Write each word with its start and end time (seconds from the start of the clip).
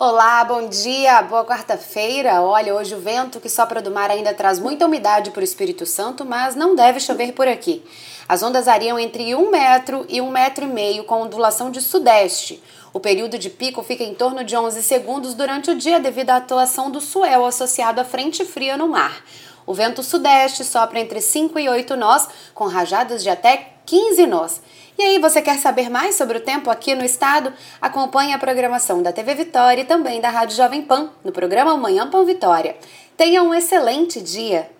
Olá, 0.00 0.44
bom 0.44 0.68
dia, 0.68 1.20
boa 1.22 1.44
quarta-feira. 1.44 2.40
Olha, 2.40 2.72
hoje 2.72 2.94
o 2.94 3.00
vento 3.00 3.40
que 3.40 3.48
sopra 3.48 3.82
do 3.82 3.90
mar 3.90 4.12
ainda 4.12 4.32
traz 4.32 4.60
muita 4.60 4.86
umidade 4.86 5.32
para 5.32 5.40
o 5.40 5.44
Espírito 5.44 5.84
Santo, 5.84 6.24
mas 6.24 6.54
não 6.54 6.76
deve 6.76 7.00
chover 7.00 7.32
por 7.32 7.48
aqui. 7.48 7.84
As 8.28 8.40
ondas 8.40 8.66
variam 8.66 8.96
entre 8.96 9.34
um 9.34 9.50
metro 9.50 10.06
e 10.08 10.20
um 10.20 10.30
metro 10.30 10.66
e 10.66 10.68
meio 10.68 11.02
com 11.02 11.22
ondulação 11.22 11.68
de 11.68 11.80
sudeste. 11.80 12.62
O 12.92 13.00
período 13.00 13.36
de 13.40 13.50
pico 13.50 13.82
fica 13.82 14.04
em 14.04 14.14
torno 14.14 14.44
de 14.44 14.56
11 14.56 14.84
segundos 14.84 15.34
durante 15.34 15.72
o 15.72 15.74
dia 15.74 15.98
devido 15.98 16.30
à 16.30 16.36
atuação 16.36 16.92
do 16.92 17.00
suel 17.00 17.44
associado 17.44 18.00
à 18.00 18.04
frente 18.04 18.44
fria 18.44 18.76
no 18.76 18.86
mar. 18.86 19.24
O 19.66 19.74
vento 19.74 20.04
sudeste 20.04 20.64
sopra 20.64 21.00
entre 21.00 21.20
5 21.20 21.58
e 21.58 21.68
8 21.68 21.96
nós, 21.96 22.28
com 22.54 22.68
rajadas 22.68 23.20
de 23.20 23.30
até 23.30 23.77
15 23.88 24.26
nós. 24.26 24.60
E 24.98 25.02
aí, 25.02 25.18
você 25.18 25.40
quer 25.40 25.58
saber 25.58 25.88
mais 25.88 26.14
sobre 26.14 26.36
o 26.36 26.42
tempo 26.42 26.68
aqui 26.68 26.94
no 26.94 27.04
estado? 27.04 27.50
Acompanhe 27.80 28.34
a 28.34 28.38
programação 28.38 29.02
da 29.02 29.12
TV 29.12 29.34
Vitória 29.34 29.80
e 29.80 29.86
também 29.86 30.20
da 30.20 30.28
Rádio 30.28 30.58
Jovem 30.58 30.82
Pan 30.82 31.10
no 31.24 31.32
programa 31.32 31.74
Manhã 31.74 32.06
Pão 32.10 32.26
Vitória. 32.26 32.76
Tenha 33.16 33.42
um 33.42 33.54
excelente 33.54 34.20
dia! 34.20 34.77